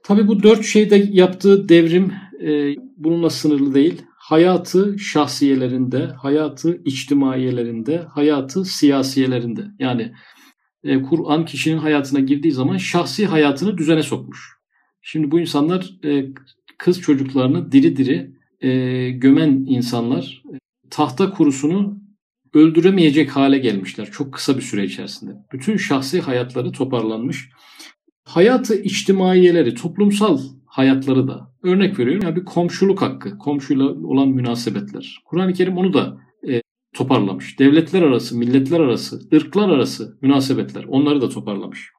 Tabi 0.03 0.29
bu 0.29 0.43
dört 0.43 0.65
şeyde 0.65 1.09
yaptığı 1.11 1.69
devrim 1.69 2.13
e, 2.43 2.75
bununla 2.97 3.31
sınırlı 3.31 3.75
değil. 3.75 4.03
Hayatı 4.19 4.99
şahsiyelerinde, 4.99 6.07
hayatı 6.07 6.81
içtimaiyelerinde, 6.85 7.99
hayatı 7.99 8.65
siyasiyelerinde. 8.65 9.65
Yani 9.79 10.13
e, 10.85 11.03
Kur'an 11.03 11.45
kişinin 11.45 11.79
hayatına 11.79 12.21
girdiği 12.21 12.53
zaman 12.53 12.77
şahsi 12.77 13.27
hayatını 13.27 13.79
düzene 13.79 14.03
sokmuş. 14.03 14.61
Şimdi 15.03 15.31
bu 15.31 15.41
insanlar 15.41 15.91
e, 16.05 16.27
kız 16.79 17.01
çocuklarını 17.01 17.73
diri 17.73 17.97
diri 17.97 18.31
e, 18.61 19.11
gömen 19.11 19.65
insanlar 19.69 20.43
tahta 20.91 21.31
kurusunu 21.31 22.01
öldüremeyecek 22.55 23.37
hale 23.37 23.59
gelmişler 23.59 24.11
çok 24.11 24.35
kısa 24.35 24.57
bir 24.57 24.63
süre 24.63 24.85
içerisinde. 24.85 25.33
Bütün 25.53 25.77
şahsi 25.77 26.21
hayatları 26.21 26.73
toparlanmış. 26.73 27.51
Hayatı 28.25 28.83
içtimaiyeleri, 28.83 29.75
toplumsal 29.75 30.39
hayatları 30.67 31.29
da 31.29 31.55
örnek 31.63 31.99
veriyorum 31.99 32.23
yani 32.25 32.37
bir 32.37 32.45
komşuluk 32.45 33.03
hakkı, 33.03 33.39
komşuyla 33.39 33.85
olan 33.85 34.29
münasebetler. 34.29 35.23
Kur'an-ı 35.25 35.53
Kerim 35.53 35.77
onu 35.77 35.95
da 35.95 36.01
e, 36.09 36.30
toparlamış. 37.01 37.59
Devletler 37.59 38.03
arası, 38.03 38.39
milletler 38.39 38.81
arası, 38.81 39.21
ırklar 39.35 39.69
arası 39.69 40.19
münasebetler 40.23 40.85
onları 40.85 41.21
da 41.21 41.29
toparlamış. 41.29 41.91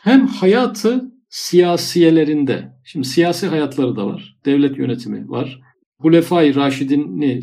Hem 0.00 0.26
hayatı 0.26 1.12
siyasiyelerinde, 1.28 2.72
şimdi 2.84 3.06
siyasi 3.06 3.46
hayatları 3.46 3.96
da 3.96 4.06
var, 4.06 4.36
devlet 4.44 4.78
yönetimi 4.78 5.30
var, 5.30 5.60
Hulefai 5.98 6.54
Raşidin'le 6.54 7.40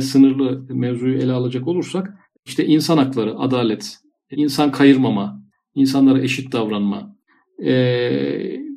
sınırlı 0.00 0.66
mevzuyu 0.74 1.18
ele 1.18 1.32
alacak 1.32 1.68
olursak 1.68 2.14
işte 2.46 2.66
insan 2.66 2.98
hakları, 2.98 3.38
adalet, 3.38 3.98
insan 4.30 4.72
kayırmama, 4.72 5.42
insanlara 5.74 6.20
eşit 6.20 6.52
davranma 6.52 7.16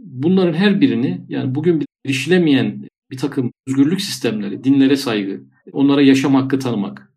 bunların 0.03 0.53
her 0.53 0.81
birini 0.81 1.25
yani 1.29 1.55
bugün 1.55 1.85
erişilemeyen 2.05 2.87
bir 3.11 3.17
takım 3.17 3.51
özgürlük 3.67 4.01
sistemleri, 4.01 4.63
dinlere 4.63 4.95
saygı, 4.95 5.41
onlara 5.71 6.01
yaşam 6.01 6.35
hakkı 6.35 6.59
tanımak. 6.59 7.14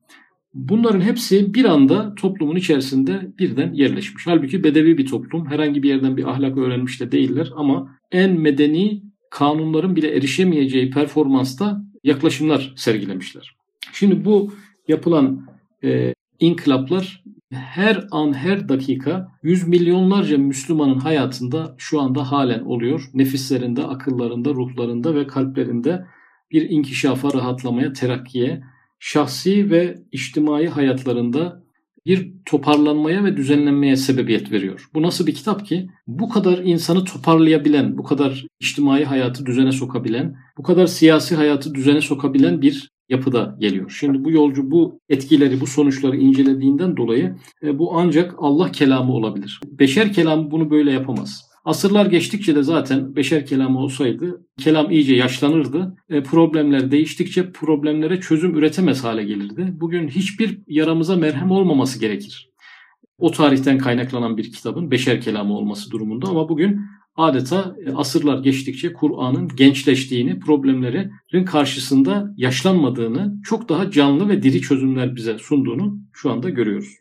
Bunların 0.59 1.01
hepsi 1.01 1.55
bir 1.55 1.65
anda 1.65 2.15
toplumun 2.15 2.57
içerisinde 2.57 3.33
birden 3.39 3.73
yerleşmiş. 3.73 4.27
Halbuki 4.27 4.65
bedevi 4.65 4.99
bir 4.99 5.07
toplum. 5.07 5.47
Herhangi 5.47 5.83
bir 5.83 5.89
yerden 5.89 6.17
bir 6.17 6.31
ahlak 6.31 6.59
öğrenmiş 6.59 7.01
de 7.01 7.13
değiller 7.13 7.53
ama 7.57 7.99
en 8.13 8.41
medeni 8.41 9.03
kanunların 9.31 9.97
bile 9.97 10.17
erişemeyeceği 10.17 10.91
performansta 10.91 11.83
yaklaşımlar 12.05 12.73
sergilemişler. 12.77 13.57
Şimdi 13.93 14.25
bu 14.25 14.53
yapılan 14.89 15.47
e, 15.85 16.15
inkılaplar 16.41 17.25
her 17.53 18.07
an 18.11 18.33
her 18.33 18.69
dakika 18.69 19.29
yüz 19.43 19.69
milyonlarca 19.69 20.39
Müslümanın 20.39 20.99
hayatında 20.99 21.75
şu 21.79 22.01
anda 22.01 22.33
halen 22.33 22.61
oluyor. 22.61 23.11
Nefislerinde, 23.15 23.85
akıllarında, 23.85 24.51
ruhlarında 24.51 25.15
ve 25.15 25.27
kalplerinde 25.27 26.05
bir 26.51 26.71
inkişafa, 26.71 27.33
rahatlamaya, 27.33 27.93
terakkiye, 27.93 28.63
şahsi 28.99 29.71
ve 29.71 29.99
içtimai 30.13 30.67
hayatlarında 30.67 31.63
bir 32.07 32.33
toparlanmaya 32.47 33.25
ve 33.25 33.37
düzenlenmeye 33.37 33.97
sebebiyet 33.97 34.53
veriyor. 34.53 34.89
Bu 34.95 35.03
nasıl 35.03 35.27
bir 35.27 35.35
kitap 35.35 35.67
ki? 35.67 35.89
Bu 36.07 36.29
kadar 36.29 36.59
insanı 36.59 37.05
toparlayabilen, 37.05 37.99
bu 37.99 38.03
kadar 38.03 38.47
içtimai 38.61 39.05
hayatı 39.05 39.47
düzene 39.47 39.73
sokabilen, 39.73 40.37
bu 40.59 40.63
kadar 40.63 40.87
siyasi 40.87 41.37
hayatı 41.37 41.75
düzene 41.75 42.01
sokabilen 42.01 42.63
bir 42.63 42.91
yapıda 43.09 43.57
geliyor. 43.59 43.97
Şimdi 44.01 44.25
bu 44.25 44.31
yolcu 44.31 44.71
bu 44.71 45.01
etkileri, 45.09 45.61
bu 45.61 45.67
sonuçları 45.67 46.17
incelediğinden 46.17 46.97
dolayı 46.97 47.37
e, 47.63 47.79
bu 47.79 47.99
ancak 47.99 48.35
Allah 48.39 48.73
kelamı 48.73 49.13
olabilir. 49.13 49.61
Beşer 49.65 50.13
kelamı 50.13 50.51
bunu 50.51 50.71
böyle 50.71 50.93
yapamaz. 50.93 51.48
Asırlar 51.69 52.07
geçtikçe 52.07 52.55
de 52.55 52.63
zaten 52.63 53.17
beşer 53.17 53.47
kelamı 53.47 53.79
olsaydı 53.79 54.47
kelam 54.59 54.91
iyice 54.91 55.15
yaşlanırdı. 55.15 55.97
E, 56.11 56.23
problemler 56.23 56.91
değiştikçe 56.91 57.53
problemlere 57.53 58.21
çözüm 58.21 58.57
üretemez 58.57 59.05
hale 59.05 59.25
gelirdi. 59.25 59.73
Bugün 59.73 60.09
hiçbir 60.09 60.59
yaramıza 60.67 61.17
merhem 61.17 61.51
olmaması 61.51 62.01
gerekir. 62.01 62.51
O 63.19 63.31
tarihten 63.31 63.79
kaynaklanan 63.79 64.37
bir 64.37 64.53
kitabın 64.53 64.91
beşer 64.91 65.21
kelamı 65.21 65.55
olması 65.55 65.91
durumunda 65.91 66.29
ama 66.29 66.49
bugün 66.49 66.81
adeta 67.17 67.77
e, 67.87 67.93
asırlar 67.93 68.39
geçtikçe 68.39 68.93
Kur'an'ın 68.93 69.49
gençleştiğini, 69.57 70.41
problemlerin 70.41 71.45
karşısında 71.45 72.35
yaşlanmadığını, 72.37 73.35
çok 73.45 73.69
daha 73.69 73.91
canlı 73.91 74.29
ve 74.29 74.43
diri 74.43 74.61
çözümler 74.61 75.17
bize 75.17 75.39
sunduğunu 75.39 75.99
şu 76.13 76.31
anda 76.31 76.51
görüyoruz. 76.51 76.95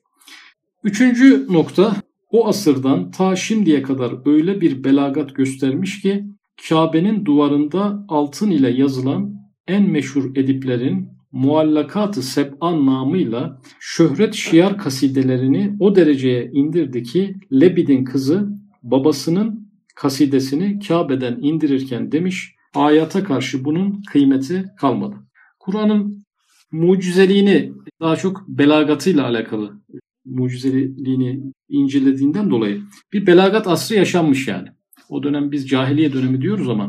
Üçüncü 0.84 1.54
nokta 1.54 1.96
o 2.32 2.48
asırdan 2.48 3.12
ta 3.12 3.36
şimdiye 3.36 3.82
kadar 3.82 4.14
öyle 4.26 4.62
bir 4.62 4.84
belagat 4.84 5.36
göstermiş 5.36 6.02
ki 6.02 6.26
Kabe'nin 6.70 7.26
duvarında 7.26 8.06
altın 8.08 8.52
ile 8.52 8.70
yazılan 8.70 9.34
en 9.68 9.90
meşhur 9.90 10.36
ediplerin 10.36 11.10
Muallakat-ı 11.32 12.24
Seb'an 12.24 12.86
namıyla 12.86 13.62
şöhret 13.80 14.34
şiar 14.34 14.78
kasidelerini 14.78 15.76
o 15.80 15.96
dereceye 15.96 16.50
indirdi 16.54 17.04
ki 17.04 17.36
Lebid'in 17.52 18.04
kızı 18.04 18.50
babasının 18.84 19.72
kasidesini 19.96 20.80
Kabe'den 20.88 21.38
indirirken 21.42 22.12
demiş 22.12 22.56
ayata 22.76 23.24
karşı 23.24 23.66
bunun 23.66 24.02
kıymeti 24.12 24.66
kalmadı. 24.78 25.16
Kur'an'ın 25.60 26.26
mucizeliğini 26.72 27.74
daha 28.02 28.16
çok 28.16 28.48
belagatıyla 28.48 29.26
alakalı 29.26 29.82
mucizeliliğini 30.30 31.54
incelediğinden 31.70 32.50
dolayı 32.50 32.82
bir 33.14 33.28
belagat 33.28 33.68
asrı 33.68 33.96
yaşanmış 33.96 34.48
yani. 34.48 34.68
O 35.10 35.24
dönem 35.24 35.52
biz 35.52 35.70
cahiliye 35.70 36.14
dönemi 36.14 36.42
diyoruz 36.42 36.70
ama 36.70 36.88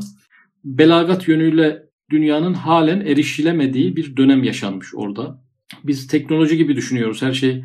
belagat 0.65 1.29
yönüyle 1.29 1.83
dünyanın 2.11 2.55
halen 2.55 3.01
erişilemediği 3.01 3.97
bir 3.97 4.17
dönem 4.17 4.45
yaşanmış 4.45 4.95
orada. 4.95 5.43
Biz 5.85 6.07
teknoloji 6.07 6.57
gibi 6.57 6.77
düşünüyoruz. 6.77 7.23
Her 7.23 7.33
şey 7.33 7.65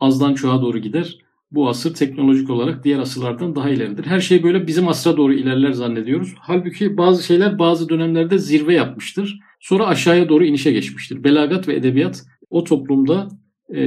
azdan 0.00 0.34
çoğa 0.34 0.62
doğru 0.62 0.78
gider. 0.78 1.18
Bu 1.50 1.68
asır 1.68 1.94
teknolojik 1.94 2.50
olarak 2.50 2.84
diğer 2.84 2.98
asırlardan 2.98 3.56
daha 3.56 3.70
ileridir. 3.70 4.06
Her 4.06 4.20
şey 4.20 4.42
böyle 4.42 4.66
bizim 4.66 4.88
asra 4.88 5.16
doğru 5.16 5.34
ilerler 5.34 5.72
zannediyoruz. 5.72 6.34
Halbuki 6.38 6.96
bazı 6.96 7.22
şeyler 7.22 7.58
bazı 7.58 7.88
dönemlerde 7.88 8.38
zirve 8.38 8.74
yapmıştır. 8.74 9.40
Sonra 9.60 9.86
aşağıya 9.86 10.28
doğru 10.28 10.44
inişe 10.44 10.72
geçmiştir. 10.72 11.24
Belagat 11.24 11.68
ve 11.68 11.74
edebiyat 11.74 12.22
o 12.50 12.64
toplumda 12.64 13.28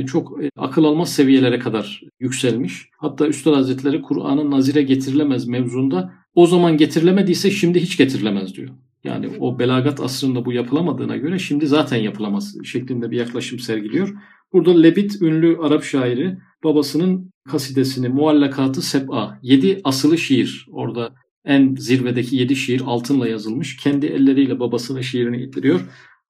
çok 0.06 0.44
e, 0.44 0.50
akıl 0.58 0.84
almaz 0.84 1.14
seviyelere 1.14 1.60
kadar 1.60 2.02
yükselmiş. 2.20 2.90
Hatta 2.98 3.28
Üstad 3.28 3.56
Hazretleri 3.56 4.02
Kur'an'ın 4.02 4.52
nazire 4.52 4.82
getirilemez 4.82 5.48
mevzunda 5.48 6.14
o 6.36 6.48
zaman 6.48 6.78
getirilemediyse 6.78 7.52
şimdi 7.52 7.80
hiç 7.80 7.98
getirilemez 7.98 8.56
diyor. 8.56 8.70
Yani 9.04 9.30
o 9.40 9.60
belagat 9.60 10.00
asrında 10.00 10.46
bu 10.46 10.54
yapılamadığına 10.54 11.18
göre 11.18 11.40
şimdi 11.40 11.68
zaten 11.68 11.98
yapılamaz 11.98 12.58
şeklinde 12.64 13.12
bir 13.12 13.18
yaklaşım 13.18 13.60
sergiliyor. 13.60 14.14
Burada 14.54 14.82
Lebit 14.82 15.22
ünlü 15.22 15.58
Arap 15.62 15.84
şairi 15.84 16.38
babasının 16.64 17.32
kasidesini 17.50 18.10
Muallakatı 18.10 18.82
Seb'a, 18.82 19.40
yedi 19.42 19.82
asılı 19.84 20.18
şiir 20.18 20.66
orada 20.72 21.14
en 21.46 21.76
zirvedeki 21.76 22.36
yedi 22.36 22.56
şiir 22.56 22.82
altınla 22.86 23.28
yazılmış. 23.28 23.78
Kendi 23.78 24.06
elleriyle 24.06 24.60
babasının 24.60 25.02
şiirini 25.02 25.42
ittiriyor. 25.42 25.80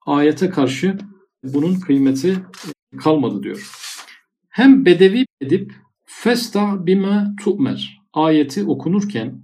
Ayete 0.06 0.50
karşı 0.50 0.98
bunun 1.44 1.80
kıymeti 1.80 2.38
kalmadı 2.98 3.44
diyor. 3.44 3.72
Hem 4.50 4.86
bedevi 4.86 5.26
edip 5.42 5.74
festa 6.06 6.86
bime 6.86 7.26
tu'mer 7.44 8.02
ayeti 8.14 8.64
okunurken 8.64 9.42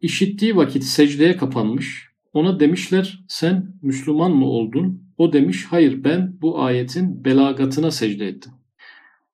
işittiği 0.00 0.56
vakit 0.56 0.84
secdeye 0.84 1.36
kapanmış. 1.36 2.08
Ona 2.32 2.60
demişler 2.60 3.24
sen 3.28 3.74
Müslüman 3.82 4.32
mı 4.32 4.46
oldun? 4.46 5.04
O 5.18 5.32
demiş 5.32 5.66
hayır 5.70 6.04
ben 6.04 6.36
bu 6.42 6.62
ayetin 6.62 7.24
belagatına 7.24 7.90
secde 7.90 8.26
ettim. 8.26 8.52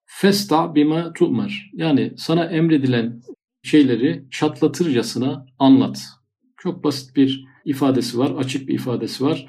Festa 0.05 0.75
bime 0.75 1.05
tu'mer 1.15 1.71
yani 1.75 2.13
sana 2.17 2.45
emredilen 2.45 3.21
şeyleri 3.63 4.25
çatlatırcasına 4.31 5.47
anlat. 5.59 6.07
Çok 6.57 6.85
basit 6.85 7.17
bir 7.17 7.45
ifadesi 7.65 8.19
var, 8.19 8.31
açık 8.31 8.69
bir 8.69 8.75
ifadesi 8.75 9.25
var. 9.25 9.47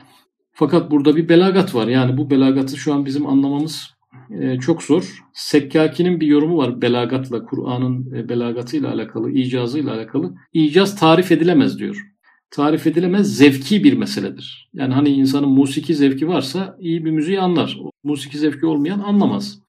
Fakat 0.51 0.91
burada 0.91 1.15
bir 1.15 1.29
belagat 1.29 1.75
var. 1.75 1.87
Yani 1.87 2.17
bu 2.17 2.29
belagatı 2.29 2.77
şu 2.77 2.93
an 2.93 3.05
bizim 3.05 3.27
anlamamız 3.27 3.93
e, 4.29 4.59
çok 4.59 4.83
zor. 4.83 5.23
Sekkakinin 5.33 6.19
bir 6.19 6.27
yorumu 6.27 6.57
var 6.57 6.81
belagatla, 6.81 7.45
Kur'an'ın 7.45 8.13
e, 8.15 8.29
belagatıyla 8.29 8.93
alakalı, 8.93 9.31
icazıyla 9.31 9.93
alakalı. 9.93 10.33
İcaz 10.53 10.95
tarif 10.95 11.31
edilemez 11.31 11.79
diyor. 11.79 12.07
Tarif 12.51 12.87
edilemez 12.87 13.37
zevki 13.37 13.83
bir 13.83 13.93
meseledir. 13.93 14.69
Yani 14.73 14.93
hani 14.93 15.09
insanın 15.09 15.49
musiki 15.49 15.95
zevki 15.95 16.27
varsa 16.27 16.77
iyi 16.79 17.05
bir 17.05 17.11
müziği 17.11 17.39
anlar. 17.39 17.79
Musiki 18.03 18.37
zevki 18.37 18.65
olmayan 18.65 18.99
anlamaz. 18.99 19.59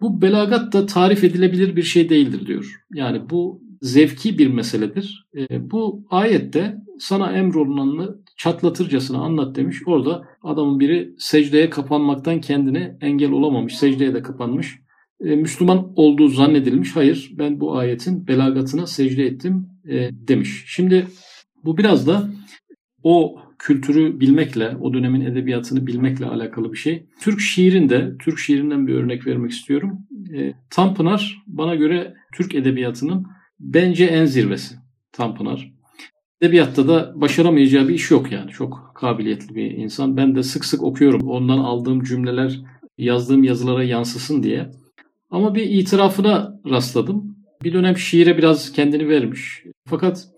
Bu 0.00 0.22
belagat 0.22 0.72
da 0.72 0.86
tarif 0.86 1.24
edilebilir 1.24 1.76
bir 1.76 1.82
şey 1.82 2.08
değildir 2.08 2.46
diyor. 2.46 2.84
Yani 2.94 3.30
bu 3.30 3.62
zevki 3.82 4.38
bir 4.38 4.46
meseledir. 4.46 5.26
E, 5.36 5.70
bu 5.70 6.04
ayette 6.10 6.76
sana 6.98 7.32
emrolunanı 7.32 8.18
çatlatırcasına 8.36 9.18
anlat 9.18 9.56
demiş. 9.56 9.76
Orada 9.86 10.28
adamın 10.42 10.80
biri 10.80 11.14
secdeye 11.18 11.70
kapanmaktan 11.70 12.40
kendine 12.40 12.98
engel 13.00 13.30
olamamış. 13.30 13.78
Secdeye 13.78 14.14
de 14.14 14.22
kapanmış. 14.22 14.78
E, 15.20 15.36
Müslüman 15.36 15.92
olduğu 15.96 16.28
zannedilmiş. 16.28 16.96
Hayır 16.96 17.30
ben 17.38 17.60
bu 17.60 17.76
ayetin 17.76 18.26
belagatına 18.26 18.86
secde 18.86 19.26
ettim 19.26 19.68
e, 19.88 20.10
demiş. 20.12 20.64
Şimdi 20.66 21.06
bu 21.64 21.78
biraz 21.78 22.06
da 22.06 22.30
o 23.02 23.38
kültürü 23.58 24.20
bilmekle, 24.20 24.76
o 24.80 24.94
dönemin 24.94 25.20
edebiyatını 25.20 25.86
bilmekle 25.86 26.26
alakalı 26.26 26.72
bir 26.72 26.76
şey. 26.78 27.06
Türk 27.20 27.40
şiirinde, 27.40 28.12
Türk 28.18 28.38
şiirinden 28.38 28.86
bir 28.86 28.94
örnek 28.94 29.26
vermek 29.26 29.50
istiyorum. 29.50 29.98
E, 30.34 30.54
Tanpınar 30.70 31.42
bana 31.46 31.74
göre 31.74 32.14
Türk 32.34 32.54
edebiyatının 32.54 33.26
bence 33.60 34.04
en 34.04 34.24
zirvesi. 34.24 34.74
Tanpınar. 35.12 35.75
Edebiyatta 36.40 36.88
da 36.88 37.12
başaramayacağı 37.14 37.88
bir 37.88 37.94
iş 37.94 38.10
yok 38.10 38.32
yani. 38.32 38.50
Çok 38.50 38.92
kabiliyetli 38.94 39.54
bir 39.54 39.70
insan. 39.70 40.16
Ben 40.16 40.36
de 40.36 40.42
sık 40.42 40.64
sık 40.64 40.82
okuyorum. 40.82 41.28
Ondan 41.28 41.58
aldığım 41.58 42.02
cümleler 42.02 42.60
yazdığım 42.98 43.44
yazılara 43.44 43.84
yansısın 43.84 44.42
diye. 44.42 44.70
Ama 45.30 45.54
bir 45.54 45.62
itirafına 45.62 46.60
rastladım. 46.70 47.36
Bir 47.64 47.72
dönem 47.72 47.96
şiire 47.96 48.38
biraz 48.38 48.72
kendini 48.72 49.08
vermiş. 49.08 49.62
Fakat 49.86 50.28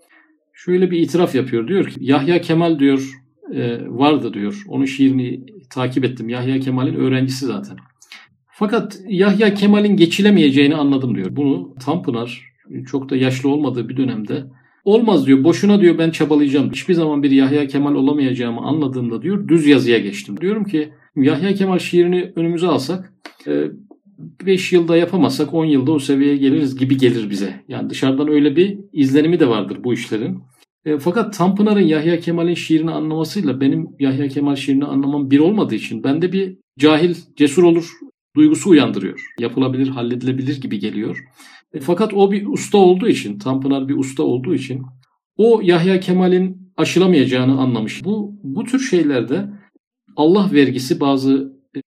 şöyle 0.53 0.91
bir 0.91 0.99
itiraf 0.99 1.35
yapıyor. 1.35 1.67
Diyor 1.67 1.85
ki 1.85 1.97
Yahya 1.99 2.41
Kemal 2.41 2.79
diyor 2.79 3.21
e, 3.53 3.79
vardı 3.87 4.33
diyor. 4.33 4.63
Onun 4.67 4.85
şiirini 4.85 5.45
takip 5.69 6.05
ettim. 6.05 6.29
Yahya 6.29 6.59
Kemal'in 6.59 6.95
öğrencisi 6.95 7.45
zaten. 7.45 7.77
Fakat 8.47 8.99
Yahya 9.07 9.53
Kemal'in 9.53 9.97
geçilemeyeceğini 9.97 10.75
anladım 10.75 11.15
diyor. 11.15 11.35
Bunu 11.35 11.75
Tanpınar 11.85 12.53
çok 12.85 13.09
da 13.09 13.15
yaşlı 13.15 13.49
olmadığı 13.49 13.89
bir 13.89 13.97
dönemde 13.97 14.43
Olmaz 14.89 15.27
diyor. 15.27 15.43
Boşuna 15.43 15.81
diyor 15.81 15.97
ben 15.97 16.09
çabalayacağım. 16.09 16.71
Hiçbir 16.71 16.93
zaman 16.93 17.23
bir 17.23 17.31
Yahya 17.31 17.67
Kemal 17.67 17.95
olamayacağımı 17.95 18.61
anladığımda 18.61 19.21
diyor 19.21 19.47
düz 19.47 19.67
yazıya 19.67 19.99
geçtim. 19.99 20.41
Diyorum 20.41 20.63
ki 20.63 20.89
Yahya 21.15 21.53
Kemal 21.53 21.79
şiirini 21.79 22.33
önümüze 22.35 22.67
alsak 22.67 23.13
5 24.45 24.73
e, 24.73 24.75
yılda 24.75 24.97
yapamazsak 24.97 25.53
10 25.53 25.65
yılda 25.65 25.91
o 25.91 25.99
seviyeye 25.99 26.37
geliriz 26.37 26.77
gibi 26.77 26.97
gelir 26.97 27.29
bize. 27.29 27.63
Yani 27.67 27.89
dışarıdan 27.89 28.27
öyle 28.27 28.55
bir 28.55 28.77
izlenimi 28.93 29.39
de 29.39 29.49
vardır 29.49 29.77
bu 29.83 29.93
işlerin. 29.93 30.39
E, 30.85 30.97
fakat 30.97 31.37
Tanpınar'ın 31.37 31.87
Yahya 31.87 32.19
Kemal'in 32.19 32.53
şiirini 32.53 32.91
anlamasıyla 32.91 33.61
benim 33.61 33.87
Yahya 33.99 34.27
Kemal 34.27 34.55
şiirini 34.55 34.85
anlamam 34.85 35.31
bir 35.31 35.39
olmadığı 35.39 35.75
için 35.75 36.03
bende 36.03 36.31
bir 36.33 36.57
cahil, 36.79 37.15
cesur 37.35 37.63
olur 37.63 37.89
duygusu 38.35 38.69
uyandırıyor. 38.69 39.25
Yapılabilir, 39.39 39.87
halledilebilir 39.87 40.61
gibi 40.61 40.79
geliyor. 40.79 41.25
E, 41.73 41.79
fakat 41.79 42.13
o 42.13 42.31
bir 42.31 42.47
usta 42.47 42.77
olduğu 42.77 43.07
için, 43.07 43.39
Tanpınar 43.39 43.87
bir 43.87 43.97
usta 43.97 44.23
olduğu 44.23 44.55
için 44.55 44.81
o 45.37 45.61
Yahya 45.63 45.99
Kemal'in 45.99 46.71
aşılamayacağını 46.77 47.59
anlamış. 47.59 48.05
Bu 48.05 48.39
bu 48.43 48.63
tür 48.63 48.79
şeylerde 48.79 49.49
Allah 50.15 50.49
vergisi 50.53 50.99
bazı 50.99 51.53
e, 51.75 51.79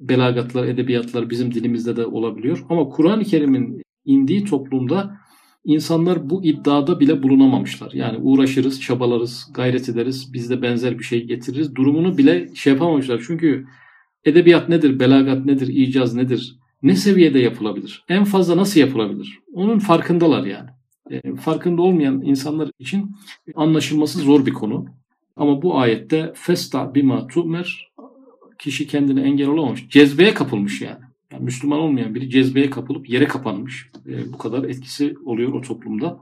belagatlar, 0.00 0.66
edebiyatlar 0.66 1.30
bizim 1.30 1.54
dilimizde 1.54 1.96
de 1.96 2.06
olabiliyor. 2.06 2.64
Ama 2.68 2.88
Kur'an-ı 2.88 3.24
Kerim'in 3.24 3.82
indiği 4.04 4.44
toplumda 4.44 5.16
insanlar 5.64 6.30
bu 6.30 6.44
iddiada 6.44 7.00
bile 7.00 7.22
bulunamamışlar. 7.22 7.92
Yani 7.92 8.18
uğraşırız, 8.18 8.80
çabalarız, 8.80 9.48
gayret 9.54 9.88
ederiz, 9.88 10.32
biz 10.32 10.50
de 10.50 10.62
benzer 10.62 10.98
bir 10.98 11.04
şey 11.04 11.24
getiririz. 11.24 11.74
Durumunu 11.74 12.18
bile 12.18 12.54
şey 12.54 12.72
yapamamışlar. 12.72 13.22
Çünkü 13.26 13.66
edebiyat 14.24 14.68
nedir, 14.68 15.00
belagat 15.00 15.44
nedir, 15.44 15.68
icaz 15.68 16.14
nedir, 16.14 16.58
ne 16.82 16.96
seviyede 16.96 17.38
yapılabilir? 17.38 18.04
En 18.08 18.24
fazla 18.24 18.56
nasıl 18.56 18.80
yapılabilir? 18.80 19.38
Onun 19.52 19.78
farkındalar 19.78 20.44
yani. 20.44 20.70
E, 21.10 21.34
farkında 21.34 21.82
olmayan 21.82 22.22
insanlar 22.22 22.70
için 22.78 23.16
anlaşılması 23.54 24.18
zor 24.18 24.46
bir 24.46 24.52
konu. 24.52 24.86
Ama 25.36 25.62
bu 25.62 25.78
ayette 25.78 26.32
festa 26.34 26.94
bima 26.94 27.26
tu'mer 27.26 27.88
kişi 28.58 28.86
kendine 28.86 29.20
engel 29.20 29.48
olamamış. 29.48 29.88
Cezbeye 29.88 30.34
kapılmış 30.34 30.80
yani. 30.82 31.00
yani 31.32 31.44
Müslüman 31.44 31.78
olmayan 31.78 32.14
biri 32.14 32.30
cezbeye 32.30 32.70
kapılıp 32.70 33.08
yere 33.08 33.24
kapanmış. 33.24 33.90
E, 34.06 34.32
bu 34.32 34.38
kadar 34.38 34.64
etkisi 34.64 35.14
oluyor 35.24 35.52
o 35.52 35.60
toplumda. 35.60 36.20